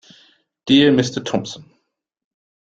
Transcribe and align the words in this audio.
Dear 0.65 0.91
Mr 0.91 1.23
Thompson. 1.23 1.71